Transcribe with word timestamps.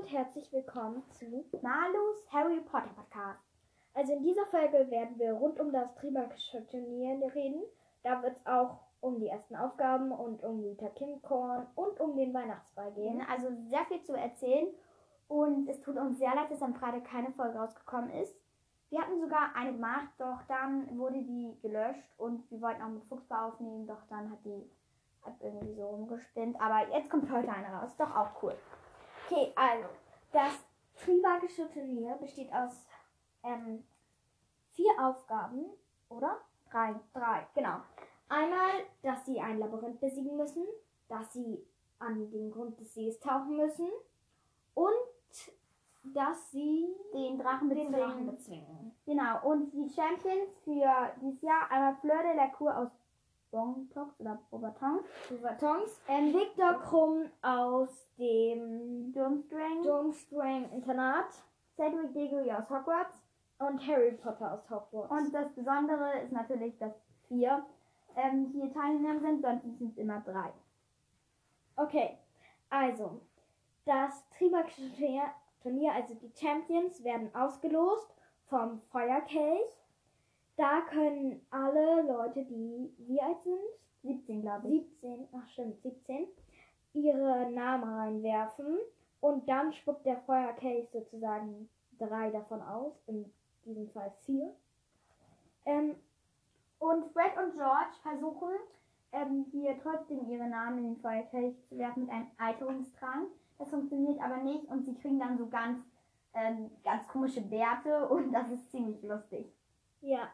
und 0.00 0.12
herzlich 0.12 0.52
willkommen 0.52 1.02
zu 1.10 1.24
Malus 1.60 2.30
Harry 2.30 2.60
Potter 2.60 2.90
Podcast. 2.94 3.42
Also 3.94 4.12
in 4.12 4.22
dieser 4.22 4.46
Folge 4.46 4.88
werden 4.90 5.18
wir 5.18 5.32
rund 5.32 5.58
um 5.58 5.72
das 5.72 5.92
Trimagische 5.96 6.64
Turnier 6.68 7.18
reden. 7.34 7.64
Da 8.04 8.22
wird 8.22 8.36
es 8.36 8.46
auch 8.46 8.78
um 9.00 9.18
die 9.18 9.26
ersten 9.26 9.56
Aufgaben 9.56 10.12
und 10.12 10.44
um 10.44 10.62
Rita 10.62 10.88
Kimcorn 10.90 11.66
und 11.74 11.98
um 11.98 12.14
den 12.16 12.32
Weihnachtsball 12.32 12.92
gehen. 12.92 13.24
Also 13.28 13.48
sehr 13.70 13.84
viel 13.86 14.00
zu 14.04 14.14
erzählen 14.14 14.68
und 15.26 15.68
es 15.68 15.80
tut 15.80 15.96
uns 15.96 16.18
sehr 16.18 16.32
leid, 16.32 16.50
dass 16.50 16.62
am 16.62 16.74
Freitag 16.74 17.04
keine 17.04 17.32
Folge 17.32 17.58
rausgekommen 17.58 18.10
ist. 18.10 18.36
Wir 18.90 19.00
hatten 19.00 19.20
sogar 19.20 19.56
eine 19.56 19.72
gemacht, 19.72 20.10
doch 20.18 20.42
dann 20.46 20.96
wurde 20.96 21.22
die 21.22 21.58
gelöscht 21.60 22.08
und 22.18 22.48
wir 22.52 22.60
wollten 22.60 22.82
auch 22.82 22.90
mit 22.90 23.04
Fuchsbau 23.06 23.48
aufnehmen, 23.48 23.88
doch 23.88 24.06
dann 24.08 24.30
hat 24.30 24.44
die 24.44 24.70
hat 25.22 25.34
irgendwie 25.40 25.74
so 25.74 25.86
rumgespinnt. 25.86 26.60
Aber 26.60 26.88
jetzt 26.92 27.10
kommt 27.10 27.28
heute 27.32 27.50
eine 27.50 27.66
raus, 27.66 27.96
doch 27.96 28.14
auch 28.14 28.40
cool. 28.44 28.54
Okay, 29.30 29.52
also 29.56 29.88
das 30.32 30.58
Trimagische 31.04 31.70
Turnier 31.70 32.14
besteht 32.14 32.50
aus 32.52 32.86
ähm, 33.42 33.84
vier 34.72 34.90
Aufgaben, 34.98 35.66
oder? 36.08 36.38
Drei. 36.70 36.94
Drei, 37.12 37.46
genau. 37.54 37.76
Einmal, 38.30 38.70
dass 39.02 39.26
sie 39.26 39.38
ein 39.38 39.58
Labyrinth 39.58 40.00
besiegen 40.00 40.36
müssen, 40.36 40.64
dass 41.08 41.32
sie 41.34 41.62
an 41.98 42.30
den 42.30 42.50
Grund 42.50 42.80
des 42.80 42.94
Sees 42.94 43.20
tauchen 43.20 43.56
müssen 43.56 43.88
und 44.74 44.94
dass 46.14 46.50
sie 46.50 46.88
Den 47.12 47.38
Drachen 47.38 47.68
den 47.68 47.92
Drachen 47.92 48.26
bezwingen. 48.26 48.66
bezwingen. 48.66 48.94
Genau, 49.04 49.46
und 49.46 49.70
die 49.72 49.88
Champions 49.90 50.56
für 50.64 51.12
dieses 51.20 51.42
Jahr 51.42 51.70
einmal 51.70 51.96
Fleur 51.96 52.22
de 52.22 52.34
la 52.34 52.46
Cour 52.48 52.76
aus 52.76 52.90
Bontox 53.50 54.20
oder 54.20 54.38
Beaubaton, 54.50 55.00
Touvatons. 55.28 56.00
Ähm, 56.08 56.32
Victor 56.34 56.74
Krumm 56.80 57.30
aus 57.42 58.08
dem 58.18 59.12
Durmstrang, 59.12 59.82
Durmstrang 59.82 60.70
Internat 60.72 61.28
Cedric 61.76 62.12
Diggory 62.12 62.50
aus 62.52 62.68
Hogwarts. 62.68 63.22
und 63.60 63.86
Harry 63.86 64.12
Potter 64.12 64.52
aus 64.52 64.70
Hogwarts. 64.70 65.10
Und 65.10 65.34
das 65.34 65.52
Besondere 65.52 66.20
ist 66.20 66.32
natürlich, 66.32 66.76
dass 66.78 66.92
vier 67.28 67.64
ähm, 68.16 68.50
hier 68.52 68.72
Teilnehmer 68.72 69.20
sind, 69.20 69.42
sonst 69.42 69.62
sind 69.78 69.92
es 69.92 69.98
immer 69.98 70.20
drei. 70.20 70.52
Okay, 71.76 72.18
also 72.70 73.20
das 73.84 74.28
Trimagische 74.36 74.92
Turnier, 74.96 75.22
Turnier, 75.62 75.92
also 75.92 76.14
die 76.14 76.32
Champions, 76.38 77.02
werden 77.04 77.34
ausgelost 77.34 78.12
vom 78.46 78.80
Feuerkelch. 78.90 79.87
Da 80.58 80.80
können 80.90 81.40
alle 81.50 82.02
Leute, 82.02 82.44
die 82.44 82.92
wie 82.98 83.20
alt 83.22 83.40
sind? 83.44 83.60
17, 84.02 84.42
glaube 84.42 84.68
ich. 84.68 84.82
17, 85.00 85.28
ach 85.32 85.48
stimmt, 85.50 85.80
17, 85.82 86.26
ihre 86.94 87.50
Namen 87.52 87.84
reinwerfen 87.84 88.76
und 89.20 89.48
dann 89.48 89.72
spuckt 89.72 90.04
der 90.04 90.18
Feuerkelch 90.22 90.90
sozusagen 90.90 91.68
drei 91.98 92.30
davon 92.30 92.60
aus, 92.62 92.92
in 93.06 93.32
diesem 93.64 93.88
Fall 93.90 94.12
vier. 94.26 94.52
Ähm, 95.64 95.94
Und 96.80 97.04
Fred 97.12 97.36
und 97.36 97.54
George 97.54 97.94
versuchen 98.02 98.50
ähm, 99.12 99.46
hier 99.52 99.78
trotzdem 99.82 100.28
ihre 100.28 100.48
Namen 100.48 100.78
in 100.78 100.84
den 100.94 100.96
Feuerkelch 101.00 101.56
zu 101.68 101.78
werfen 101.78 102.02
mit 102.04 102.10
einem 102.10 102.28
Alterungstrank. 102.38 103.28
Das 103.58 103.70
funktioniert 103.70 104.20
aber 104.20 104.38
nicht 104.38 104.64
und 104.66 104.84
sie 104.84 104.94
kriegen 104.94 105.20
dann 105.20 105.38
so 105.38 105.46
ganz, 105.48 105.80
ähm, 106.34 106.70
ganz 106.84 107.06
komische 107.08 107.42
Bärte 107.42 108.08
und 108.10 108.32
das 108.32 108.50
ist 108.50 108.70
ziemlich 108.70 109.00
lustig. 109.04 109.46
ja. 110.00 110.28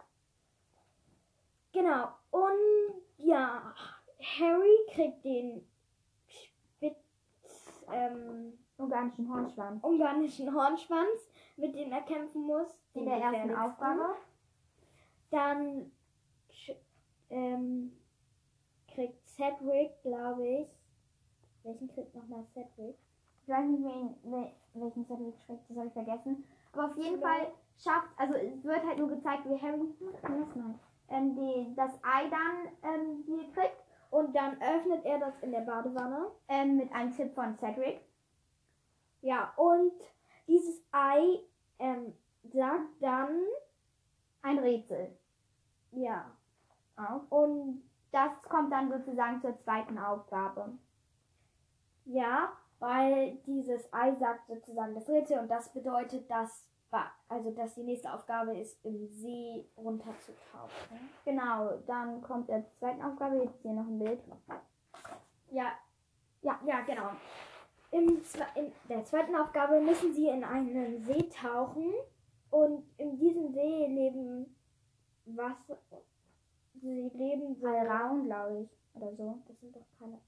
Genau. 1.75 2.09
Und 2.31 3.03
ja, 3.19 3.75
Harry 4.39 4.77
kriegt 4.93 5.25
den 5.25 5.67
Spitz, 6.29 7.85
ähm, 7.93 8.57
Organischen 8.79 9.29
Hornschwanz. 9.29 9.83
ungarischen 9.85 10.55
Hornschwanz, 10.55 11.29
mit 11.57 11.75
dem 11.75 11.91
er 11.93 12.03
kämpfen 12.03 12.43
muss. 12.43 12.69
In 12.95 13.07
den 13.07 13.21
der 13.21 13.33
ersten. 13.33 13.55
Aufgabe. 13.57 14.15
Dann 15.31 15.91
ähm, 17.31 17.93
kriegt 18.87 19.27
Cedric, 19.27 20.01
glaube 20.03 20.47
ich. 20.47 20.69
Welchen 21.65 21.89
kriegt 21.89 22.15
nochmal 22.15 22.45
Cedric? 22.53 22.97
Ich 23.43 23.49
weiß 23.49 23.67
nicht, 23.67 23.85
wel- 24.25 24.53
welchen 24.75 25.05
Cedric 25.07 25.35
spricht, 25.41 25.69
das 25.69 25.77
habe 25.77 25.89
ich 25.89 25.93
vergessen. 25.93 26.45
Aber 26.73 26.87
auf 26.87 26.97
jeden. 26.97 27.21
Fall 27.21 27.53
schafft, 27.77 28.09
also 28.17 28.35
es 28.35 28.63
wird 28.63 28.85
halt 28.87 28.99
nur 28.99 29.09
gezeigt, 29.09 29.45
wie 29.47 29.61
Harry 29.61 29.77
mal, 30.55 30.75
ähm, 31.09 31.35
die, 31.35 31.75
das 31.77 31.93
Ei 32.03 32.29
dann 32.31 32.93
ähm, 32.95 33.23
hier 33.27 33.51
kriegt. 33.53 33.83
Und 34.11 34.35
dann 34.37 34.61
öffnet 34.63 35.05
er 35.05 35.19
das 35.19 35.39
in 35.43 35.51
der 35.53 35.61
Badewanne. 35.63 36.31
Ähm, 36.49 36.77
mit 36.77 36.93
einem 36.93 37.13
Tipp 37.15 37.35
von 37.35 37.57
Cedric. 37.57 38.01
Ja, 39.23 39.53
und 39.57 39.93
dieses 40.47 40.83
Ei 40.93 41.41
ähm, 41.79 42.15
sagt 42.43 42.91
dann, 43.01 43.41
Ein 44.43 44.59
Rätsel. 44.59 45.17
ja, 45.93 46.31
Auf. 46.97 47.23
Und 47.31 47.83
das 48.13 48.31
kommt 48.43 48.73
dann 48.73 48.91
sozusagen 48.91 49.41
zur 49.41 49.59
zweiten 49.59 49.99
Aufgabe. 49.99 50.79
ja, 52.05 52.53
weil 52.79 53.37
dieses 53.47 53.91
Ei 53.93 54.15
sagt 54.17 54.47
sozusagen 54.49 54.95
das 54.95 55.09
Rätsel 55.09 55.39
und 55.39 55.49
das 55.49 55.73
bedeutet, 55.73 56.29
dass, 56.31 56.67
also 57.29 57.51
dass 57.51 57.75
die 57.75 57.83
nächste 57.83 58.13
Aufgabe 58.13 58.57
ist, 58.57 58.85
im 58.85 59.07
See 59.09 59.65
runterzutauchen. 59.77 61.11
Genau, 61.25 61.79
dann 61.87 62.23
kommt 62.23 62.47
zur 62.47 62.65
zweiten 62.79 63.03
Aufgabe. 63.03 63.37
Jetzt 63.37 63.61
hier 63.63 63.73
noch 63.73 63.87
ein 63.87 63.99
Bild. 63.99 64.21
Ja, 65.51 65.73
ja, 66.43 66.61
ja, 66.67 66.81
genau. 66.83 67.11
Im, 67.91 68.21
in 68.55 68.73
der 68.89 69.05
zweiten 69.05 69.35
Aufgabe 69.37 69.81
müssen 69.81 70.13
sie 70.13 70.29
in 70.29 70.45
einen 70.45 71.05
See 71.05 71.29
tauchen 71.29 71.93
und 72.51 72.85
in 72.99 73.19
diesem 73.19 73.53
See 73.53 73.87
leben 73.87 74.55
Wasser. 75.27 75.79
Sie 76.75 77.11
leben 77.15 77.55
so. 77.55 77.67
Alraun, 77.67 78.25
glaube 78.25 78.63
ich. 78.63 78.71
Oder 78.95 79.15
so. 79.15 79.39
Das 79.49 79.59
sind 79.61 79.75
doch 79.75 79.87
keine 79.99 80.19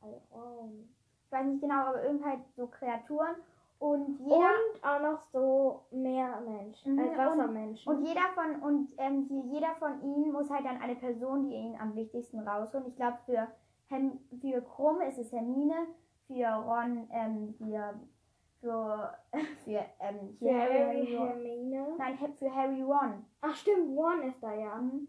Alraun. 0.00 0.88
Ich 1.24 1.32
weiß 1.32 1.46
nicht 1.46 1.60
genau, 1.62 1.86
aber 1.86 2.04
irgendwie 2.04 2.24
halt 2.24 2.40
so 2.56 2.66
Kreaturen. 2.66 3.36
Und 3.82 4.18
jeder. 4.20 4.36
Und 4.36 4.84
auch 4.84 5.00
noch 5.02 5.22
so 5.32 5.82
Meermenschen, 5.90 6.94
Mhm, 6.94 6.98
äh, 7.00 7.18
Wassermenschen. 7.18 7.92
Und 7.92 8.04
jeder 8.04 8.20
von 8.34 8.62
und 8.62 8.92
ähm, 8.98 9.26
jeder 9.50 9.74
von 9.78 10.00
ihnen 10.02 10.30
muss 10.32 10.48
halt 10.50 10.64
dann 10.64 10.80
eine 10.80 10.94
Person, 10.94 11.42
die 11.48 11.54
ihn 11.54 11.76
am 11.80 11.94
wichtigsten 11.96 12.40
rausholen. 12.46 12.86
Ich 12.86 12.96
glaube 12.96 13.18
für 13.26 13.48
Hem, 13.88 14.20
für 14.40 14.60
Krumm 14.62 15.00
ist 15.00 15.18
es 15.18 15.32
Hermine, 15.32 15.86
für 16.28 16.46
Ron 16.46 17.08
ähm, 17.10 17.54
hier 17.58 17.94
für 18.60 19.12
für 19.64 19.80
ähm, 19.98 20.36
Für 20.38 20.44
hier 20.48 20.60
Harry, 20.60 20.78
Harry. 20.78 21.06
Hermine. 21.16 21.86
Nein, 21.98 22.18
für 22.38 22.54
Harry 22.54 22.82
Ron. 22.82 23.24
Ach 23.40 23.54
stimmt, 23.56 23.98
Ron 23.98 24.22
ist 24.22 24.40
da 24.40 24.54
ja. 24.54 24.76
Mhm. 24.76 25.08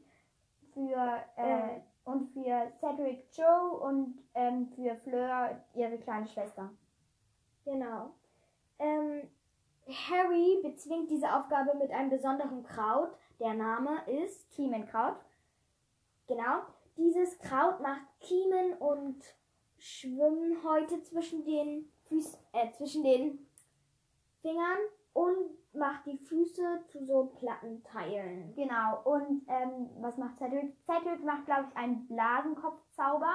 Für 0.74 1.20
äh, 1.38 1.78
Äh. 1.78 1.82
und 2.06 2.28
für 2.34 2.72
Cedric 2.80 3.28
Joe 3.34 3.78
und 3.82 4.18
ähm, 4.34 4.68
für 4.76 4.96
Fleur 4.96 5.62
ihre 5.76 6.00
kleine 6.00 6.26
Schwester. 6.26 6.72
Genau. 7.66 8.10
Harry 9.88 10.60
bezwingt 10.64 11.10
diese 11.10 11.34
Aufgabe 11.34 11.76
mit 11.76 11.92
einem 11.92 12.10
besonderen 12.10 12.64
Kraut. 12.64 13.12
Der 13.40 13.54
Name 13.54 14.02
ist 14.08 14.50
Kiemenkraut. 14.52 15.18
Genau. 16.28 16.62
Dieses 16.96 17.38
Kraut 17.40 17.80
macht 17.82 18.02
Kiemen 18.20 18.74
und 18.74 19.22
Schwimmhäute 19.78 21.02
zwischen 21.02 21.44
den 21.44 21.92
Füßen, 22.08 22.40
äh, 22.54 22.72
zwischen 22.72 23.04
den 23.04 23.46
Fingern 24.42 24.78
und 25.14 25.58
macht 25.74 26.06
die 26.06 26.18
Füße 26.18 26.84
zu 26.88 27.06
so 27.06 27.34
Plattenteilen. 27.38 28.54
Genau. 28.56 29.02
Und 29.04 29.44
ähm, 29.48 29.90
was 30.00 30.18
macht 30.18 30.38
Cedric? 30.38 30.76
Cedric 30.86 31.24
macht, 31.24 31.46
glaube 31.46 31.66
ich, 31.70 31.78
einen 31.78 32.08
Blasenkopfzauber. 32.08 33.33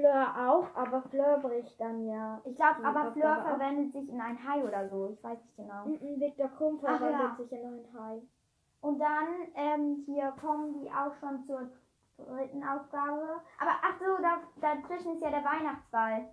Fleur 0.00 0.50
auch, 0.50 0.74
aber 0.74 1.02
Fleur 1.02 1.38
bricht 1.38 1.78
dann 1.80 2.06
ja. 2.06 2.40
Ich 2.44 2.56
glaube, 2.56 2.84
aber 2.84 3.12
Fleur 3.12 3.36
Aufgabe 3.36 3.40
ab. 3.40 3.58
verwendet 3.58 3.92
sich 3.92 4.08
in 4.08 4.20
ein 4.20 4.38
Hai 4.48 4.64
oder 4.64 4.88
so. 4.88 5.10
Ich 5.10 5.22
weiß 5.22 5.38
nicht 5.42 5.56
genau. 5.56 5.84
Mhm, 5.86 6.20
Victor 6.20 6.48
Krumm 6.48 6.80
Ach, 6.82 6.98
verwandelt 6.98 7.30
ja. 7.30 7.36
sich 7.36 7.52
in 7.52 7.66
einen 7.66 7.94
Hai. 7.94 8.22
Und 8.80 8.98
dann 8.98 9.26
ähm, 9.54 10.02
hier 10.06 10.32
kommen 10.40 10.80
die 10.80 10.90
auch 10.90 11.14
schon 11.20 11.44
zur 11.44 11.70
dritten 12.16 12.64
Aufgabe. 12.64 13.40
Aber 13.58 13.72
ach 13.82 13.98
so, 13.98 14.22
da, 14.22 14.40
dazwischen 14.60 15.14
ist 15.14 15.22
ja 15.22 15.30
der 15.30 15.44
Weihnachtsball. 15.44 16.28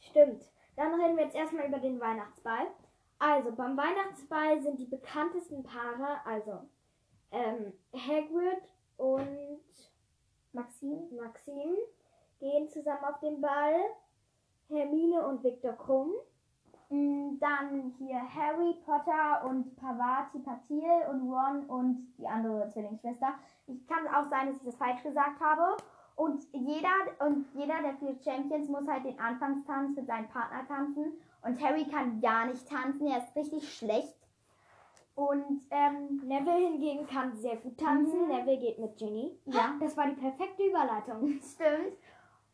Stimmt. 0.00 0.42
Dann 0.76 0.94
reden 1.00 1.16
wir 1.16 1.24
jetzt 1.24 1.36
erstmal 1.36 1.66
über 1.66 1.78
den 1.78 2.00
Weihnachtsball. 2.00 2.66
Also, 3.18 3.50
beim 3.52 3.76
Weihnachtsball 3.76 4.60
sind 4.60 4.78
die 4.78 4.86
bekanntesten 4.86 5.64
Paare, 5.64 6.20
also 6.24 6.60
ähm, 7.32 7.72
Hagrid 7.92 8.62
und 8.96 9.72
Maxim. 10.52 11.00
Maxim 11.16 11.74
gehen 12.38 12.68
zusammen 12.68 13.04
auf 13.04 13.18
den 13.20 13.40
Ball. 13.40 13.74
Hermine 14.68 15.26
und 15.26 15.42
Victor 15.42 15.72
Krumm. 15.72 16.12
Mm, 16.90 17.38
Dann 17.38 17.94
hier 17.98 18.20
Harry 18.34 18.74
Potter 18.84 19.44
und 19.46 19.76
Pavati 19.76 20.38
Patil 20.38 21.06
und 21.10 21.30
Ron 21.30 21.64
und 21.66 22.14
die 22.18 22.26
andere 22.26 22.68
Zwillingsschwester. 22.70 23.34
Ich 23.66 23.86
kann 23.86 24.06
auch 24.08 24.28
sein, 24.30 24.48
dass 24.48 24.56
ich 24.56 24.64
das 24.64 24.76
falsch 24.76 25.02
gesagt 25.02 25.40
habe. 25.40 25.76
Und 26.16 26.44
jeder 26.52 26.88
und 27.20 27.46
jeder 27.54 27.80
der 27.80 27.94
vier 27.94 28.16
Champions 28.24 28.68
muss 28.68 28.88
halt 28.88 29.04
den 29.04 29.20
Anfangstanz 29.20 29.96
mit 29.96 30.06
seinem 30.06 30.28
Partner 30.28 30.66
tanzen. 30.66 31.12
Und 31.42 31.62
Harry 31.62 31.84
kann 31.84 32.20
gar 32.20 32.46
nicht 32.46 32.68
tanzen, 32.68 33.06
er 33.06 33.18
ist 33.18 33.36
richtig 33.36 33.72
schlecht. 33.72 34.16
Und 35.14 35.62
ähm, 35.70 36.20
Neville 36.24 36.68
hingegen 36.68 37.06
kann 37.06 37.36
sehr 37.36 37.56
gut 37.56 37.76
tanzen. 37.78 38.22
Mhm. 38.22 38.28
Neville 38.28 38.58
geht 38.58 38.78
mit 38.78 38.96
Ginny. 38.96 39.36
Ja. 39.46 39.74
Das 39.80 39.96
war 39.96 40.06
die 40.06 40.20
perfekte 40.20 40.64
Überleitung. 40.64 41.40
Stimmt. 41.42 41.96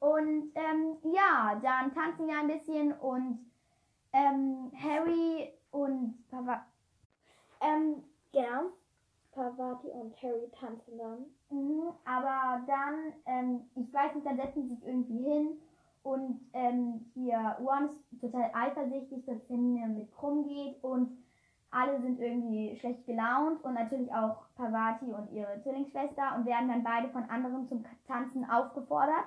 Und 0.04 0.52
ähm, 0.54 0.98
ja, 1.14 1.58
dann 1.62 1.94
tanzen 1.94 2.26
wir 2.26 2.38
ein 2.38 2.48
bisschen 2.48 2.92
und 2.92 3.50
ähm, 4.12 4.70
Harry 4.78 5.50
und 5.70 6.22
Papa. 6.30 6.66
Ähm, 7.62 8.04
genau. 8.30 8.72
Pavati 9.32 9.88
und 9.88 10.14
Harry 10.22 10.50
tanzen 10.60 10.98
dann. 10.98 11.24
Mhm, 11.48 11.88
aber 12.04 12.62
dann, 12.66 13.14
ähm, 13.24 13.60
ich 13.76 13.92
weiß 13.94 14.14
nicht, 14.14 14.26
dann 14.26 14.36
setzen 14.36 14.68
sie 14.68 14.74
sich 14.74 14.86
irgendwie 14.86 15.22
hin 15.22 15.48
und 16.02 16.38
ähm, 16.52 17.06
hier 17.14 17.56
Ron 17.60 17.88
ist 17.88 18.20
total 18.20 18.50
eifersüchtig, 18.52 19.24
dass 19.24 19.48
Hermine 19.48 19.88
mit 19.88 20.14
Krumm 20.14 20.46
geht 20.46 20.84
und 20.84 21.16
alle 21.70 21.98
sind 22.02 22.20
irgendwie 22.20 22.76
schlecht 22.76 23.06
gelaunt 23.06 23.64
und 23.64 23.72
natürlich 23.72 24.12
auch 24.12 24.44
Pavati 24.54 25.06
und 25.06 25.32
ihre 25.32 25.62
Zwillingsschwester 25.62 26.36
und 26.36 26.44
werden 26.44 26.68
dann 26.68 26.84
beide 26.84 27.08
von 27.08 27.22
anderen 27.30 27.66
zum 27.68 27.82
Tanzen 28.06 28.44
aufgefordert. 28.50 29.24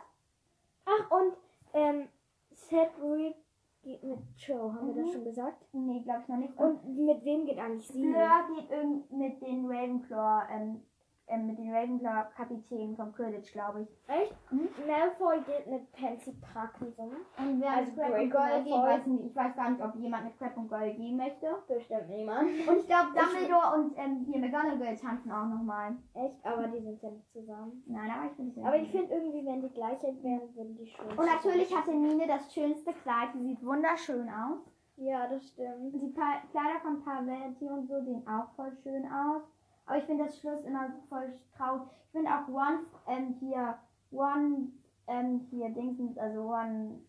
Ach, 0.88 1.12
und 1.12 1.34
ähm, 1.74 2.08
Cedric 2.54 3.36
geht 3.84 4.04
mit 4.04 4.20
Joe, 4.38 4.74
haben 4.74 4.88
wir 4.88 5.02
Mhm. 5.02 5.06
das 5.06 5.14
schon 5.14 5.24
gesagt? 5.26 5.66
Nee, 5.74 6.00
glaube 6.02 6.22
ich 6.24 6.28
noch 6.30 6.38
nicht. 6.38 6.58
Und 6.58 6.88
mit 6.98 7.24
wem 7.26 7.46
geht 7.46 7.60
eigentlich 7.60 7.88
sie? 7.88 8.02
Fleur 8.12 8.48
geht 8.56 9.12
mit 9.12 9.42
den 9.42 9.66
Ravenclaw, 9.66 10.48
ähm, 10.52 10.82
ähm, 11.28 11.48
mit 11.48 11.58
den 11.58 11.74
Ravenclaw-Kapitänen 11.74 12.96
vom 12.96 13.14
Quidditch, 13.14 13.52
glaube 13.52 13.82
ich. 13.82 13.90
Echt? 14.08 14.36
Mhm. 14.52 14.70
Malfoy 14.88 15.38
geht 15.42 15.68
mit 15.68 15.92
Pansy 15.92 16.34
Parkinson. 16.54 17.12
Und 17.38 17.62
wer 17.62 17.72
Also 17.72 17.92
mit 17.92 18.00
Crab 18.00 18.20
und 18.20 18.30
Goyle 18.30 18.64
geht, 18.64 18.74
weiß 18.74 19.06
nicht. 19.08 19.26
Ich 19.26 19.36
weiß 19.36 19.56
gar 19.56 19.70
nicht, 19.72 19.84
ob 19.84 19.96
jemand 19.96 20.26
mit 20.26 20.38
Crab 20.38 20.58
und 20.58 20.70
Goyle 20.70 20.94
gehen 20.94 21.18
möchte. 21.18 21.48
Bestimmt 21.68 22.10
niemand. 22.10 22.44
Und 22.68 22.78
ich 22.80 22.88
glaube, 22.88 23.10
Dumbledore 23.16 23.76
und 23.76 23.98
ähm, 23.98 24.26
hier 24.26 24.40
McGonagall 24.40 24.96
tanzen 24.96 25.32
auch 25.32 25.46
nochmal. 25.46 25.96
Echt? 26.14 26.46
Aber 26.46 26.68
die 26.68 26.82
sind 26.82 27.02
ja 27.02 27.10
nicht 27.12 27.32
zusammen. 27.34 27.84
Nein, 27.88 28.10
aber 28.10 28.26
ich 28.28 28.36
finde 28.36 28.60
es 28.60 28.66
Aber 28.66 28.78
ich 28.78 28.92
finde 28.92 29.14
irgendwie, 29.14 29.46
wenn 29.46 29.62
die 29.62 29.74
gleichheit 29.74 30.24
wären, 30.24 30.56
würden 30.56 30.78
die 30.78 30.88
schon. 30.88 31.08
Und 31.10 31.26
natürlich 31.26 31.76
hat 31.76 31.88
Hermine 31.88 32.28
das 32.28 32.54
schönste 32.54 32.94
Kleid. 32.94 33.30
Die 33.34 33.44
sieht 33.44 33.66
wunderschön 33.66 34.30
aus. 34.30 34.60
Ja, 34.98 35.28
das 35.28 35.48
stimmt. 35.48 35.94
Die 35.94 36.08
pa 36.10 36.42
Kleider 36.52 36.80
von 36.82 37.04
Pavati 37.04 37.70
und 37.70 37.88
so 37.88 38.02
sehen 38.02 38.28
auch 38.28 38.50
voll 38.56 38.76
schön 38.82 39.06
aus. 39.12 39.44
Aber 39.88 39.98
ich 39.98 40.04
finde 40.04 40.26
das 40.26 40.38
Schluss 40.40 40.64
immer 40.64 40.90
voll 41.10 41.34
traurig. 41.58 41.84
Ich 42.06 42.12
finde 42.12 42.30
auch 42.30 42.48
One, 42.48 42.82
ähm, 43.08 43.36
hier, 43.40 43.78
One, 44.12 44.68
ähm, 45.08 45.48
hier 45.50 45.70
Dingsens, 45.70 46.18
also 46.18 46.42
One, 46.42 47.00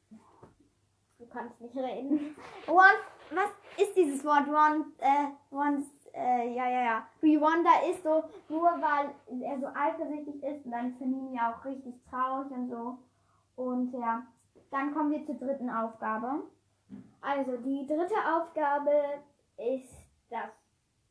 Du 1.19 1.27
kannst 1.27 1.61
nicht 1.61 1.77
reden. 1.77 2.37
One, 2.69 2.99
was 3.33 3.51
ist 3.77 3.97
dieses 3.97 4.25
Wort? 4.25 4.47
One, 4.47 4.87
äh, 4.99 5.27
one, 5.51 5.85
äh, 6.15 6.55
ja, 6.55 6.69
ja, 6.69 6.83
ja. 6.85 7.09
Wie 7.21 7.41
Wanda 7.41 7.71
ist 7.91 8.05
so, 8.05 8.23
nur 8.49 8.71
weil 8.81 9.11
er 9.43 9.59
so 9.59 9.67
eifersüchtig 9.67 10.41
ist 10.45 10.65
und 10.65 10.71
dann 10.71 10.95
Hermine 10.99 11.35
ja 11.35 11.53
auch 11.53 11.65
richtig 11.65 11.95
traurig 12.09 12.53
und 12.53 12.71
so. 12.71 12.99
Und 13.57 13.93
ja, 13.95 14.23
dann 14.71 14.95
kommen 14.95 15.11
wir 15.11 15.27
zur 15.27 15.35
dritten 15.35 15.69
Aufgabe. 15.69 16.45
Also, 17.21 17.57
die 17.57 17.85
dritte 17.85 18.15
Aufgabe 18.37 18.93
ist 19.57 19.93
das, 20.31 20.51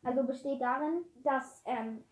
Also 0.04 0.24
besteht 0.24 0.62
darin, 0.62 1.04
dass 1.24 1.64
ähm, 1.66 2.04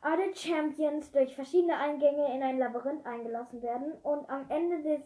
alle 0.00 0.34
Champions 0.34 1.10
durch 1.12 1.34
verschiedene 1.34 1.76
Eingänge 1.76 2.34
in 2.34 2.42
ein 2.42 2.58
Labyrinth 2.58 3.04
eingelassen 3.06 3.62
werden 3.62 3.92
und 4.02 4.28
am 4.30 4.48
Ende 4.50 4.82
des, 4.82 5.00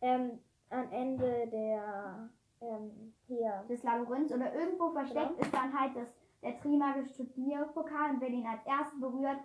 ähm, 0.00 0.38
am 0.70 0.90
Ende 0.92 1.46
der, 1.48 2.28
ähm, 2.60 3.14
hier, 3.26 3.64
des 3.68 3.82
Labyrinths 3.82 4.32
oder 4.32 4.52
irgendwo 4.54 4.90
versteckt 4.90 5.28
Genau. 5.28 5.40
ist 5.40 5.54
dann 5.54 5.78
halt 5.78 5.96
das, 5.96 6.08
der 6.42 6.58
Trimagische 6.60 7.28
Turnierpokal 7.32 8.10
und 8.10 8.20
wer 8.20 8.30
den 8.30 8.46
als 8.46 8.64
erstes 8.66 9.00
berührt, 9.00 9.38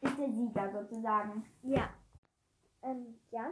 ist 0.00 0.18
der 0.18 0.30
Sieger 0.30 0.70
sozusagen. 0.72 1.44
ja, 1.62 1.88
ähm, 2.82 3.18
ja, 3.30 3.50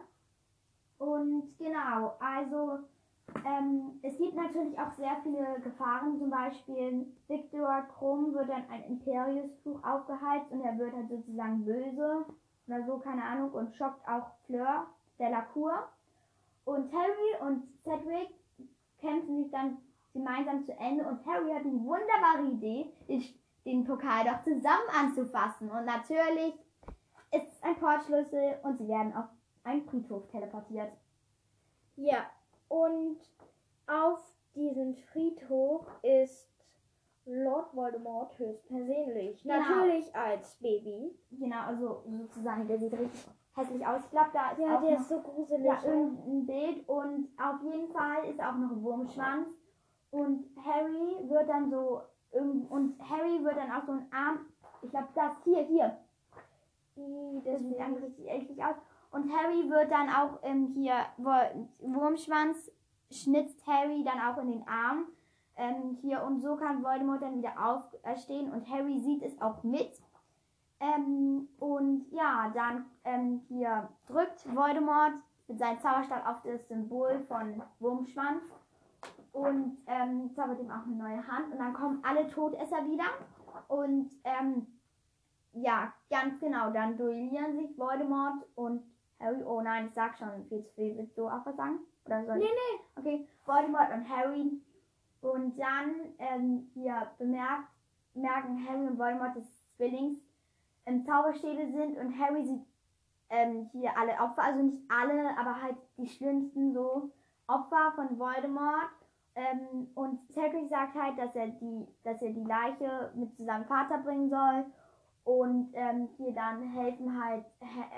Und 0.99 1.57
genau, 1.59 2.17
also 2.21 2.81
ähm, 3.45 3.99
es 4.03 4.17
gibt 4.19 4.35
natürlich 4.35 4.79
auch 4.79 4.93
sehr 4.93 5.17
viele 5.23 5.61
Gefahren. 5.61 6.19
Zum 6.19 6.31
Beispiel 6.31 7.07
Victor 7.29 7.83
Krumm 7.97 8.35
wird 8.35 8.49
dann 8.49 8.69
ein 8.71 8.85
Imperius-Tuch 8.85 9.83
aufgeheizt 9.85 10.51
und 10.51 10.63
er 10.63 10.79
wird 10.79 10.95
halt 10.95 11.09
sozusagen 11.09 11.65
böse 11.65 12.25
oder 12.67 12.85
so, 12.85 12.99
keine 12.99 13.25
Ahnung, 13.25 13.51
und 13.53 13.75
schockt 13.75 14.07
auch 14.09 14.31
Fleur 14.47 14.87
Delacour. 15.19 15.89
Und 16.65 16.93
Harry 16.93 17.49
und 17.49 17.65
Cedric 17.83 18.31
kämpfen 18.99 19.43
sich 19.43 19.51
dann 19.51 19.79
gemeinsam 20.13 20.65
zu 20.65 20.73
Ende 20.73 21.05
und 21.05 21.25
Harry 21.27 21.53
hat 21.53 21.65
die 21.65 21.85
wunderbare 21.85 22.45
Idee, 22.53 22.93
den, 23.09 23.25
den 23.65 23.85
Pokal 23.85 24.25
doch 24.25 24.43
zusammen 24.45 24.89
anzufassen. 24.97 25.71
Und 25.71 25.85
natürlich 25.87 26.55
ist 27.33 27.49
es 27.51 27.63
ein 27.63 27.77
Portschlüssel 27.77 28.59
und 28.63 28.79
sie 28.79 28.87
werden 28.89 29.15
auf 29.17 29.25
einen 29.65 29.85
Friedhof 29.89 30.29
teleportiert. 30.29 30.93
ja. 31.97 32.27
Und 32.73 33.19
auf 33.87 34.19
diesem 34.55 34.95
Friedhof 34.95 35.87
ist 36.03 36.49
Lord 37.27 37.77
Voldemort 37.77 38.39
höchstpersönlich. 38.39 39.43
Genau. 39.43 39.59
Natürlich 39.59 40.17
als 40.17 40.57
Baby. 40.59 41.15
Genau, 41.33 41.61
also 41.67 42.03
sozusagen, 42.07 42.67
der 42.67 42.79
sieht 42.79 42.95
richtig 42.95 43.27
hässlich 43.55 43.87
aus. 43.87 44.01
Ich 44.05 44.11
glaube, 44.11 44.31
da 44.33 44.53
ist 44.53 44.59
Ja, 44.61 44.79
auch 44.79 44.81
der 44.81 44.93
noch 44.93 45.01
ist 45.01 45.09
so 45.11 45.21
gruselig. 45.21 45.67
ja, 45.67 45.85
irgendein 45.85 46.47
Bild 46.47 46.89
und 46.89 47.29
auf 47.39 47.63
jeden 47.63 47.93
Fall 47.93 48.25
ist 48.31 48.41
auch 48.41 48.55
noch 48.55 48.71
ein 48.71 48.83
Wurmschwanz. 48.83 49.49
Und 50.11 50.47
Harry 50.65 51.29
wird 51.29 51.49
dann 51.51 51.71
so, 51.71 52.01
und 52.33 52.99
Harry 53.01 53.45
wird 53.45 53.57
dann 53.57 53.71
auch 53.71 53.85
so 53.85 53.93
ein 53.93 54.07
Arm, 54.13 54.47
ich 54.81 54.91
glaube, 54.91 55.09
das 55.15 55.33
hier, 55.45 55.61
hier, 55.65 55.99
das 57.45 57.61
sieht 57.61 57.79
eigentlich 57.79 58.05
richtig 58.05 58.29
eklig 58.31 58.65
aus. 58.65 58.77
Und 59.13 59.31
Harry 59.31 59.69
wird 59.69 59.91
dann 59.91 60.09
auch 60.09 60.39
ähm, 60.43 60.73
hier, 60.75 60.95
Wurmschwanz 61.19 62.71
schnitzt 63.11 63.67
Harry 63.67 64.03
dann 64.05 64.19
auch 64.19 64.39
in 64.43 64.51
den 64.51 64.67
Arm. 64.67 65.07
Ähm, 65.57 65.99
hier 66.01 66.23
und 66.23 66.41
so 66.41 66.57
kann 66.57 66.83
Voldemort 66.83 67.21
dann 67.21 67.37
wieder 67.37 67.53
auferstehen 67.63 68.51
und 68.51 68.69
Harry 68.71 69.01
sieht 69.01 69.23
es 69.23 69.39
auch 69.41 69.63
mit. 69.63 70.01
Ähm, 70.81 71.47
und 71.59 72.07
ja, 72.11 72.51
dann 72.55 72.87
ähm, 73.05 73.43
hier 73.49 73.91
drückt 74.09 74.47
Voldemort 74.57 75.13
mit 75.47 75.59
seinem 75.59 75.79
Zauberstab 75.81 76.27
auf 76.27 76.43
das 76.43 76.67
Symbol 76.69 77.21
von 77.29 77.63
Wurmschwanz 77.81 78.43
und 79.33 79.77
ähm, 79.87 80.35
zaubert 80.35 80.59
ihm 80.59 80.71
auch 80.71 80.87
eine 80.87 80.97
neue 80.97 81.29
Hand 81.29 81.53
und 81.53 81.59
dann 81.59 81.75
kommen 81.75 82.03
alle 82.03 82.29
Todesser 82.29 82.85
wieder 82.87 83.05
und 83.69 84.11
ähm, 84.25 84.67
ja, 85.53 85.93
ganz 86.09 86.41
genau, 86.41 86.71
dann 86.71 86.97
duellieren 86.97 87.59
sich 87.59 87.77
Voldemort 87.79 88.45
und 88.55 88.83
Harry. 89.23 89.43
Oh 89.45 89.61
nein, 89.61 89.87
ich 89.87 89.95
sag 89.95 90.19
schon 90.19 90.45
viel 90.49 90.63
zu 90.65 90.73
viel. 90.75 90.97
Willst 90.97 91.17
du 91.17 91.29
auch 91.29 91.47
was 91.47 91.57
sagen? 91.57 91.79
Oder 92.07 92.25
soll 92.25 92.39
Nee, 92.39 92.45
nee. 92.45 93.01
Okay, 93.01 93.29
Voldemort 93.47 93.93
und 93.95 94.09
Harry. 94.09 94.61
Und 95.21 95.59
dann 95.59 95.95
ähm, 96.19 96.71
hier 96.75 97.11
bemerkt, 97.19 97.69
merken 98.15 98.67
Harry 98.69 98.87
und 98.87 98.99
Voldemort, 98.99 99.37
dass 99.37 99.77
Zwillings 99.77 100.19
ähm, 100.87 101.05
Zauberstäbe 101.05 101.71
sind 101.71 101.97
und 101.99 102.19
Harry 102.19 102.45
sieht 102.45 102.67
ähm, 103.31 103.71
hier 103.73 103.97
alle 103.97 104.13
Opfer, 104.13 104.43
also 104.43 104.63
nicht 104.63 104.79
alle, 104.91 105.37
aber 105.39 105.63
halt 105.63 105.77
die 105.97 106.07
schlimmsten 106.07 106.75
so 106.75 107.11
Opfer 107.47 107.93
von 107.95 108.19
Voldemort. 108.19 108.91
Ähm, 109.35 109.89
und 109.95 110.21
Cedric 110.31 110.69
sagt 110.69 110.95
halt, 110.95 111.17
dass 111.19 111.35
er 111.35 111.49
die, 111.49 111.87
dass 112.05 112.21
er 112.21 112.31
die 112.31 112.45
Leiche 112.45 113.13
mit 113.15 113.35
zu 113.35 113.45
seinem 113.45 113.65
Vater 113.65 113.99
bringen 113.99 114.29
soll. 114.29 114.67
Und 115.25 115.71
ähm, 115.75 116.09
hier 116.17 116.33
dann 116.33 116.63
helfen 116.71 117.23
halt 117.23 117.45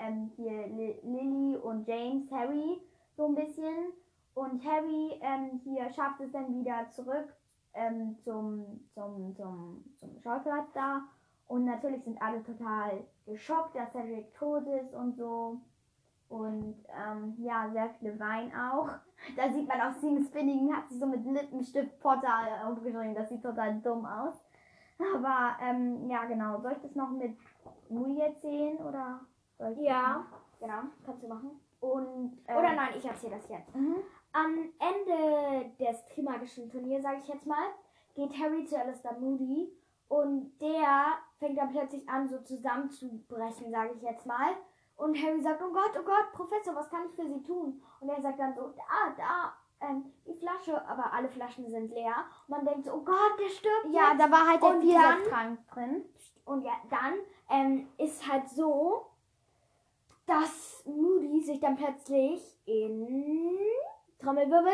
ähm, 0.03 0.31
hier 0.35 0.67
Li- 0.67 0.99
Lily 1.03 1.57
und 1.57 1.87
James 1.87 2.29
Harry 2.31 2.79
so 3.17 3.27
ein 3.27 3.35
bisschen. 3.35 3.93
Und 4.35 4.63
Harry 4.63 5.19
ähm, 5.21 5.59
hier 5.63 5.89
schafft 5.89 6.21
es 6.21 6.31
dann 6.31 6.53
wieder 6.59 6.87
zurück 6.91 7.33
ähm, 7.73 8.17
zum, 8.23 8.81
zum, 8.93 9.35
zum, 9.35 9.83
zum 9.99 10.19
Schausplatz 10.21 10.67
da. 10.73 11.01
Und 11.47 11.65
natürlich 11.65 12.03
sind 12.03 12.21
alle 12.21 12.43
total 12.43 13.05
geschockt, 13.25 13.75
dass 13.75 13.91
Cedric 13.91 14.33
tot 14.33 14.65
ist 14.67 14.93
und 14.93 15.15
so. 15.15 15.59
Und 16.29 16.75
ähm, 16.89 17.35
ja, 17.39 17.69
sehr 17.71 17.89
viele 17.99 18.19
weinen 18.19 18.51
auch. 18.53 18.89
Da 19.35 19.49
sieht 19.51 19.67
man 19.67 19.81
auch 19.81 19.93
Seamus 19.93 20.29
Finnegan 20.29 20.75
hat 20.75 20.89
sich 20.89 20.99
so 20.99 21.07
mit 21.07 21.25
Lippenstift 21.25 21.99
Potter 21.99 22.67
aufgeschrieben. 22.67 23.15
Das 23.15 23.29
sieht 23.29 23.41
total 23.41 23.79
dumm 23.81 24.05
aus. 24.05 24.44
Aber 24.99 25.57
ähm, 25.61 26.09
ja, 26.09 26.25
genau. 26.25 26.59
Soll 26.61 26.73
ich 26.73 26.81
das 26.81 26.95
noch 26.95 27.09
mit 27.09 27.37
Moody 27.89 28.19
erzählen 28.19 28.77
oder? 28.77 29.19
Soll 29.57 29.71
ich 29.71 29.77
das 29.77 29.85
Ja, 29.85 30.25
genau. 30.59 30.81
Kannst 31.05 31.23
du 31.23 31.27
machen. 31.27 31.59
Und 31.79 32.37
äh, 32.47 32.57
Oder 32.57 32.73
nein, 32.73 32.93
ich 32.97 33.05
erzähle 33.05 33.35
das 33.35 33.47
jetzt. 33.49 33.75
Mhm. 33.75 33.97
Am 34.33 34.69
Ende 34.79 35.71
des 35.79 36.05
Trimagischen 36.07 36.69
Turniers, 36.69 37.03
sage 37.03 37.19
ich 37.21 37.27
jetzt 37.27 37.45
mal, 37.45 37.69
geht 38.15 38.37
Harry 38.39 38.65
zu 38.65 38.77
Alistair 38.79 39.17
Moody 39.19 39.71
und 40.07 40.57
der 40.59 41.19
fängt 41.39 41.57
dann 41.57 41.71
plötzlich 41.71 42.07
an, 42.09 42.29
so 42.29 42.39
zusammenzubrechen, 42.39 43.71
sage 43.71 43.93
ich 43.95 44.01
jetzt 44.01 44.25
mal. 44.25 44.55
Und 44.97 45.21
Harry 45.21 45.41
sagt, 45.41 45.61
oh 45.61 45.73
Gott, 45.73 45.91
oh 45.99 46.03
Gott, 46.03 46.31
Professor, 46.33 46.75
was 46.75 46.89
kann 46.89 47.05
ich 47.09 47.15
für 47.15 47.27
Sie 47.27 47.43
tun? 47.43 47.81
Und 47.99 48.09
er 48.09 48.21
sagt 48.21 48.39
dann 48.39 48.55
so, 48.55 48.69
da, 48.69 49.13
da, 49.17 49.53
ähm, 49.81 50.11
die 50.25 50.33
Flasche, 50.35 50.85
aber 50.87 51.11
alle 51.13 51.29
Flaschen 51.29 51.69
sind 51.69 51.91
leer. 51.91 52.25
Und 52.47 52.57
man 52.57 52.65
denkt 52.65 52.85
so, 52.85 52.93
oh 52.93 53.01
Gott, 53.03 53.39
der 53.39 53.49
stirbt 53.49 53.87
Ja, 53.91 54.11
jetzt. 54.11 54.21
da 54.21 54.31
war 54.31 54.47
halt 54.49 54.61
der 54.61 54.69
Und 54.69 54.81
Viersatztrank 54.81 55.67
drin. 55.69 56.05
Und 56.45 56.61
ja, 56.63 56.73
dann 56.89 57.13
ähm, 57.49 57.87
ist 57.97 58.27
halt 58.31 58.47
so, 58.49 59.07
dass 60.27 60.83
Moody 60.85 61.41
sich 61.41 61.59
dann 61.59 61.75
plötzlich 61.75 62.41
in 62.65 63.57
Trommelwirbel 64.19 64.73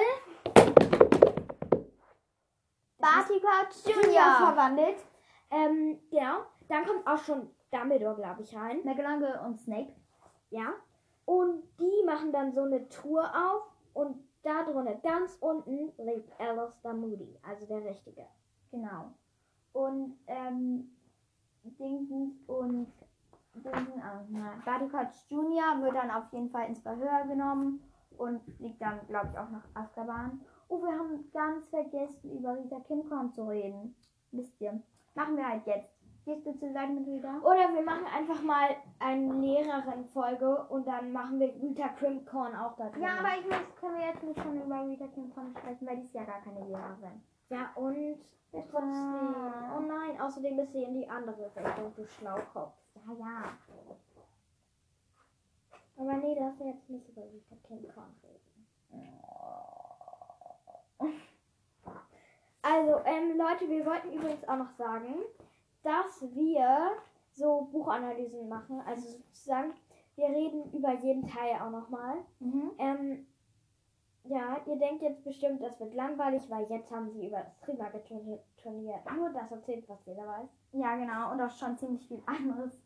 Barty 2.99 3.39
Crouch 3.39 3.85
Junior 3.85 4.05
Junior. 4.05 4.35
verwandelt. 4.37 4.97
Ähm, 5.49 5.99
genau. 6.11 6.45
Dann 6.69 6.85
kommt 6.85 7.05
auch 7.07 7.17
schon 7.23 7.49
Dumbledore, 7.71 8.15
glaube 8.15 8.41
ich, 8.43 8.55
rein. 8.55 8.79
McGonagall 8.83 9.45
und 9.45 9.59
Snape. 9.59 9.93
Ja. 10.51 10.73
Und 11.25 11.63
die 11.79 12.03
machen 12.05 12.31
dann 12.31 12.53
so 12.53 12.61
eine 12.63 12.87
Tour 12.89 13.23
auf 13.23 13.63
und 13.93 14.23
da 14.43 14.63
drunter, 14.63 14.95
ganz 14.95 15.37
unten, 15.39 15.91
lebt 15.97 16.31
Alistair 16.39 16.93
Moody, 16.93 17.37
also 17.43 17.65
der 17.65 17.83
Richtige. 17.83 18.25
Genau. 18.71 19.11
Und 19.73 20.17
ähm, 20.27 20.89
Dingsens 21.63 22.41
und 22.47 22.91
Dingsens, 23.53 24.03
ah, 24.03 24.23
na, 24.29 24.53
Barty 24.65 24.87
Crouch 24.87 25.29
Junior 25.29 25.81
wird 25.81 25.95
dann 25.95 26.11
auf 26.11 26.31
jeden 26.31 26.49
Fall 26.49 26.67
ins 26.67 26.81
Verhör 26.81 27.25
genommen 27.27 27.81
und 28.17 28.41
fliegt 28.57 28.81
dann, 28.81 29.05
glaube 29.07 29.29
ich, 29.31 29.37
auch 29.37 29.49
nach 29.49 29.65
Azkaban. 29.73 30.41
Oh, 30.69 30.81
wir 30.81 30.97
haben 30.97 31.29
ganz 31.33 31.67
vergessen, 31.69 32.37
über 32.37 32.57
Rita 32.57 32.79
Kimcorn 32.81 33.31
zu 33.31 33.47
reden. 33.47 33.95
Wisst 34.31 34.59
ihr. 34.61 34.81
Machen 35.15 35.35
wir 35.35 35.47
halt 35.47 35.65
jetzt. 35.65 35.90
Gehst 36.23 36.45
du 36.45 36.51
mit 36.51 37.07
Rita? 37.07 37.39
Oder 37.39 37.73
wir 37.73 37.81
machen 37.81 38.05
einfach 38.05 38.43
mal 38.43 38.75
eine 38.99 39.33
Lehrerin-Folge 39.33 40.65
und 40.69 40.85
dann 40.85 41.11
machen 41.11 41.39
wir 41.39 41.47
Rita 41.55 41.89
Crimcorn 41.89 42.55
auch 42.55 42.75
da 42.75 42.89
drin. 42.89 43.01
Ja, 43.01 43.19
aber 43.19 43.39
ich 43.39 43.45
muss, 43.45 43.75
können 43.79 43.97
wir 43.97 44.05
jetzt 44.05 44.21
nicht 44.21 44.39
schon 44.39 44.61
über 44.61 44.85
Rita 44.85 45.07
Kimcorn 45.07 45.55
sprechen, 45.57 45.87
weil 45.87 45.97
die 45.97 46.03
ist 46.03 46.13
ja 46.13 46.23
gar 46.23 46.41
keine 46.41 46.63
Lehrerin. 46.67 47.23
Ja, 47.49 47.71
und 47.73 48.19
trotzdem. 48.51 49.35
Oh 49.75 49.79
nein, 49.79 50.21
außerdem 50.21 50.59
ist 50.59 50.71
sie 50.73 50.83
in 50.83 50.93
die 50.93 51.09
andere 51.09 51.45
Richtung, 51.55 51.93
du 51.95 52.05
Schlaukopf. 52.05 52.73
Ja, 52.95 53.13
ja. 53.13 53.43
Aber 55.97 56.13
nee, 56.13 56.35
darfst 56.35 56.59
du 56.61 56.65
jetzt 56.65 56.87
nicht 56.87 57.09
über 57.09 57.23
Rita 57.23 57.55
Crimcorn 57.67 58.15
reden. 58.23 58.67
Also, 62.61 63.01
ähm, 63.05 63.37
Leute, 63.37 63.67
wir 63.67 63.85
wollten 63.87 64.13
übrigens 64.13 64.47
auch 64.47 64.57
noch 64.57 64.71
sagen, 64.77 65.15
dass 65.83 66.21
wir 66.33 66.91
so 67.31 67.69
Buchanalysen 67.71 68.47
machen. 68.49 68.81
Also 68.85 69.09
sozusagen, 69.09 69.73
wir 70.15 70.27
reden 70.27 70.71
über 70.73 70.93
jeden 71.01 71.27
Teil 71.27 71.55
auch 71.61 71.71
nochmal. 71.71 72.17
Mhm. 72.39 72.71
Ähm, 72.77 73.27
ja, 74.23 74.57
ihr 74.67 74.77
denkt 74.77 75.01
jetzt 75.01 75.23
bestimmt, 75.23 75.63
das 75.63 75.79
wird 75.79 75.95
langweilig, 75.95 76.47
weil 76.49 76.69
jetzt 76.69 76.91
haben 76.91 77.09
sie 77.09 77.27
über 77.27 77.39
das 77.39 77.59
Trimagic-Turnier 77.61 78.99
nur 79.15 79.29
das 79.31 79.51
erzählt, 79.51 79.89
was 79.89 80.05
jeder 80.05 80.27
weiß. 80.27 80.49
Ja, 80.73 80.95
genau. 80.95 81.31
Und 81.31 81.41
auch 81.41 81.49
schon 81.49 81.77
ziemlich 81.77 82.07
viel 82.07 82.21
anderes 82.27 82.79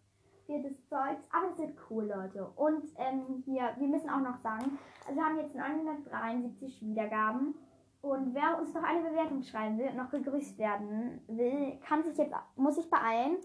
viertes 0.46 0.88
Zeugs. 0.88 1.28
Aber 1.32 1.52
es 1.52 1.58
wird 1.58 1.78
cool, 1.90 2.06
Leute. 2.06 2.48
Und 2.56 2.84
ähm, 2.98 3.44
hier, 3.46 3.72
wir 3.78 3.88
müssen 3.88 4.10
auch 4.10 4.22
noch 4.22 4.38
sagen, 4.38 4.78
also 5.06 5.20
wir 5.20 5.26
haben 5.26 5.40
jetzt 5.40 5.56
973 5.56 6.82
Wiedergaben. 6.82 7.56
Und 8.06 8.36
wer 8.36 8.60
uns 8.60 8.72
noch 8.72 8.84
eine 8.84 9.02
Bewertung 9.02 9.42
schreiben 9.42 9.80
will 9.80 9.88
und 9.88 9.98
noch 9.98 10.12
gegrüßt 10.12 10.60
werden 10.60 11.22
will, 11.28 11.80
kann 11.80 12.04
sich 12.04 12.16
jetzt, 12.16 12.36
muss 12.56 12.76
sich 12.76 12.88
beeilen. 12.88 13.38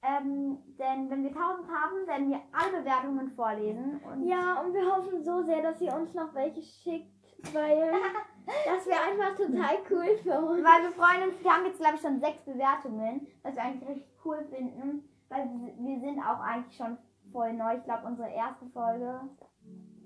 Ähm, 0.00 0.58
denn 0.78 1.10
wenn 1.10 1.24
wir 1.24 1.30
1000 1.30 1.68
haben, 1.68 2.06
werden 2.06 2.30
wir 2.30 2.40
alle 2.52 2.78
Bewertungen 2.78 3.30
vorlesen. 3.32 4.00
Und 4.04 4.28
Ja, 4.28 4.60
und 4.60 4.72
wir 4.72 4.86
hoffen 4.86 5.24
so 5.24 5.42
sehr, 5.42 5.60
dass 5.60 5.80
ihr 5.80 5.92
uns 5.92 6.14
noch 6.14 6.32
welche 6.34 6.62
schickt, 6.62 7.10
weil 7.52 7.90
das 8.64 8.86
wäre 8.86 9.00
einfach 9.10 9.34
total 9.34 9.78
cool 9.90 10.16
für 10.22 10.38
uns. 10.38 10.62
Weil 10.62 10.82
wir 10.84 10.92
freuen 10.92 11.28
uns, 11.28 11.42
wir 11.42 11.52
haben 11.52 11.66
jetzt 11.66 11.80
glaube 11.80 11.96
ich 11.96 12.00
schon 12.00 12.20
sechs 12.20 12.44
Bewertungen, 12.44 13.26
was 13.42 13.56
wir 13.56 13.62
eigentlich 13.62 13.88
richtig 13.88 14.12
cool 14.24 14.46
finden. 14.48 15.08
Weil 15.28 15.48
wir 15.80 15.98
sind 15.98 16.20
auch 16.20 16.38
eigentlich 16.38 16.76
schon 16.76 16.96
voll 17.32 17.52
neu. 17.54 17.74
Ich 17.74 17.82
glaube 17.82 18.06
unsere 18.06 18.30
erste 18.30 18.66
Folge 18.66 19.22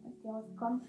ist 0.08 0.24
die 0.24 0.28
rausgekommen. 0.28 0.86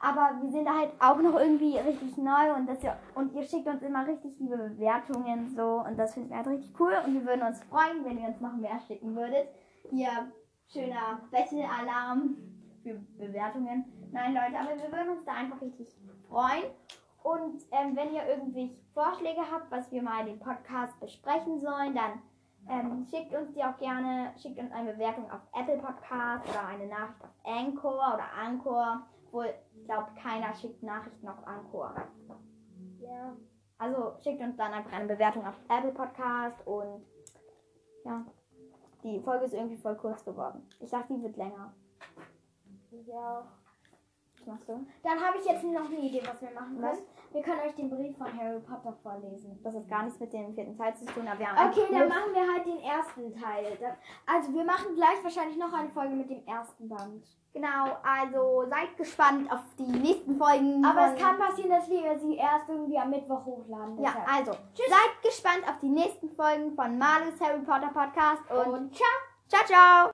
Aber 0.00 0.40
wir 0.40 0.50
sind 0.50 0.66
halt 0.66 0.90
auch 0.98 1.18
noch 1.18 1.38
irgendwie 1.38 1.76
richtig 1.76 2.16
neu 2.16 2.54
und, 2.56 2.66
das, 2.66 2.78
und 3.14 3.34
ihr 3.34 3.42
schickt 3.42 3.66
uns 3.66 3.82
immer 3.82 4.06
richtig 4.06 4.32
liebe 4.38 4.56
Bewertungen 4.56 5.50
so 5.54 5.84
und 5.86 5.98
das 5.98 6.14
finden 6.14 6.30
wir 6.30 6.38
halt 6.38 6.46
richtig 6.46 6.72
cool 6.80 6.94
und 7.04 7.12
wir 7.12 7.26
würden 7.26 7.42
uns 7.42 7.62
freuen, 7.64 8.02
wenn 8.04 8.18
ihr 8.18 8.28
uns 8.28 8.40
noch 8.40 8.56
mehr 8.56 8.80
schicken 8.86 9.14
würdet. 9.14 9.48
Hier 9.90 10.32
schöner 10.68 11.20
Wettelalarm 11.30 12.36
für 12.82 12.94
Bewertungen. 13.18 13.84
Nein 14.10 14.34
Leute, 14.34 14.58
aber 14.58 14.70
wir 14.70 14.90
würden 14.90 15.10
uns 15.10 15.24
da 15.26 15.32
einfach 15.32 15.60
richtig 15.60 15.88
freuen. 16.28 16.64
Und 17.22 17.60
ähm, 17.72 17.94
wenn 17.94 18.14
ihr 18.14 18.26
irgendwie 18.26 18.74
Vorschläge 18.94 19.42
habt, 19.52 19.70
was 19.70 19.92
wir 19.92 20.02
mal 20.02 20.20
in 20.20 20.26
dem 20.26 20.40
Podcast 20.40 20.98
besprechen 20.98 21.60
sollen, 21.60 21.94
dann 21.94 22.22
ähm, 22.68 23.06
schickt 23.10 23.34
uns 23.34 23.52
die 23.52 23.62
auch 23.62 23.76
gerne, 23.78 24.32
schickt 24.40 24.58
uns 24.58 24.72
eine 24.72 24.92
Bewertung 24.92 25.30
auf 25.30 25.40
Apple 25.54 25.78
Podcast 25.78 26.48
oder 26.48 26.66
eine 26.66 26.86
Nachricht 26.86 27.22
auf 27.22 27.30
Anchor 27.44 28.14
oder 28.14 28.26
Anchor. 28.42 29.06
Wohl, 29.32 29.54
ich 29.74 29.84
glaube, 29.84 30.08
keiner 30.20 30.54
schickt 30.54 30.82
Nachrichten 30.82 31.28
auf 31.28 31.46
Anchor. 31.46 31.94
Ja. 33.00 33.36
Also 33.78 34.14
schickt 34.22 34.40
uns 34.40 34.56
dann 34.56 34.72
einfach 34.72 34.92
eine 34.92 35.06
Bewertung 35.06 35.46
auf 35.46 35.54
Apple 35.68 35.92
Podcast 35.92 36.66
und 36.66 37.04
ja, 38.04 38.24
die 39.02 39.20
Folge 39.20 39.46
ist 39.46 39.54
irgendwie 39.54 39.78
voll 39.78 39.96
kurz 39.96 40.24
geworden. 40.24 40.68
Ich 40.80 40.90
dachte, 40.90 41.14
die 41.14 41.22
wird 41.22 41.36
länger. 41.36 41.72
Ja. 43.06 43.46
Du? 44.44 44.86
Dann 45.02 45.20
habe 45.20 45.38
ich 45.38 45.44
jetzt 45.44 45.62
noch 45.64 45.84
eine 45.86 45.98
Idee, 45.98 46.22
was 46.26 46.40
wir 46.40 46.50
machen 46.58 46.76
Was? 46.80 46.92
können. 46.96 47.06
Wir 47.32 47.42
können 47.42 47.60
euch 47.60 47.74
den 47.76 47.90
Brief 47.90 48.16
von 48.16 48.26
Harry 48.36 48.58
Potter 48.60 48.92
vorlesen. 49.02 49.58
Das 49.62 49.74
hat 49.74 49.88
gar 49.88 50.02
nichts 50.04 50.18
mit 50.18 50.32
dem 50.32 50.52
vierten 50.54 50.76
Teil 50.76 50.96
zu 50.96 51.04
tun, 51.06 51.28
aber 51.28 51.38
wir 51.38 51.52
haben 51.52 51.70
Okay, 51.70 51.86
dann 51.90 52.00
Lust- 52.00 52.08
machen 52.14 52.34
wir 52.34 52.52
halt 52.52 52.66
den 52.66 52.78
ersten 52.80 53.32
Teil. 53.40 53.78
Also 54.26 54.52
wir 54.52 54.64
machen 54.64 54.94
gleich 54.96 55.22
wahrscheinlich 55.22 55.56
noch 55.56 55.72
eine 55.72 55.88
Folge 55.90 56.14
mit 56.14 56.30
dem 56.30 56.44
ersten 56.46 56.88
Band. 56.88 57.24
Genau, 57.52 57.96
also 58.02 58.64
seid 58.68 58.96
gespannt 58.96 59.50
auf 59.52 59.60
die 59.78 59.82
nächsten 59.86 60.36
Folgen. 60.38 60.84
Aber 60.84 61.12
es 61.14 61.20
kann 61.22 61.38
passieren, 61.38 61.70
dass 61.70 61.88
wir 61.90 62.18
sie 62.18 62.36
erst 62.36 62.68
irgendwie 62.68 62.98
am 62.98 63.10
Mittwoch 63.10 63.44
hochladen. 63.44 63.98
Ja, 64.02 64.10
deshalb. 64.16 64.34
also 64.36 64.52
seid 64.74 65.22
gespannt 65.22 65.62
auf 65.68 65.78
die 65.80 65.88
nächsten 65.88 66.30
Folgen 66.30 66.74
von 66.74 66.96
Malus 66.98 67.40
Harry 67.40 67.60
Potter 67.60 67.90
Podcast 67.92 68.42
und, 68.50 68.72
Und 68.72 68.94
ciao! 68.96 69.08
ciao, 69.48 69.64
ciao! 69.66 70.08